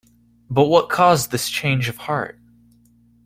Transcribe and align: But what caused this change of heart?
But 0.49 0.65
what 0.65 0.89
caused 0.89 1.29
this 1.29 1.47
change 1.47 1.87
of 1.87 1.97
heart? 1.97 2.39